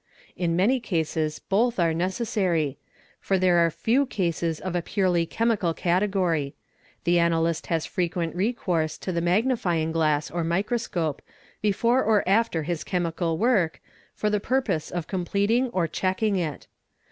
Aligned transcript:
In 0.35 0.55
many 0.55 0.79
cases 0.79 1.37
bot; 1.37 1.77
are 1.77 1.93
necessary, 1.93 2.79
for 3.19 3.37
there 3.37 3.57
are 3.59 3.69
few 3.69 4.07
cases 4.07 4.59
of 4.59 4.75
a 4.75 4.81
purely 4.81 5.27
chemical 5.27 5.75
category; 5.75 6.55
th 7.05 7.19
analyst 7.19 7.67
has 7.67 7.85
frequent 7.85 8.35
recourse 8.35 8.97
to 8.97 9.11
the 9.11 9.21
magnifying 9.21 9.91
glass 9.91 10.31
or 10.31 10.43
microseoj 10.43 11.19
before 11.61 12.03
or 12.03 12.27
after 12.27 12.63
his 12.63 12.83
chemical 12.83 13.37
work, 13.37 13.79
for 14.15 14.31
the 14.31 14.39
purpose 14.39 14.89
of 14.89 15.05
completing 15.05 15.67
or 15.69 15.87
chee 15.87 16.15
ing 16.25 16.35
it. 16.37 16.65